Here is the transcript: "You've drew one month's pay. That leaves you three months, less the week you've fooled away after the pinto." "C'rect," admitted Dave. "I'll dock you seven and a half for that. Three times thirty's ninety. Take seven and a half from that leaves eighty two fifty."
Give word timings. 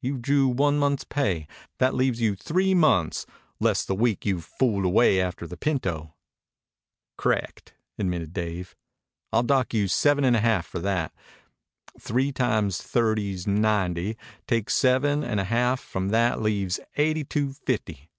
"You've 0.00 0.22
drew 0.22 0.46
one 0.46 0.78
month's 0.78 1.02
pay. 1.02 1.48
That 1.78 1.92
leaves 1.92 2.20
you 2.20 2.36
three 2.36 2.72
months, 2.72 3.26
less 3.58 3.84
the 3.84 3.96
week 3.96 4.24
you've 4.24 4.44
fooled 4.44 4.84
away 4.84 5.20
after 5.20 5.44
the 5.44 5.56
pinto." 5.56 6.14
"C'rect," 7.20 7.74
admitted 7.98 8.32
Dave. 8.32 8.76
"I'll 9.32 9.42
dock 9.42 9.74
you 9.74 9.88
seven 9.88 10.22
and 10.22 10.36
a 10.36 10.40
half 10.40 10.66
for 10.68 10.78
that. 10.78 11.12
Three 11.98 12.30
times 12.30 12.80
thirty's 12.80 13.48
ninety. 13.48 14.16
Take 14.46 14.70
seven 14.70 15.24
and 15.24 15.40
a 15.40 15.44
half 15.46 15.80
from 15.80 16.10
that 16.10 16.40
leaves 16.40 16.78
eighty 16.96 17.24
two 17.24 17.52
fifty." 17.52 18.12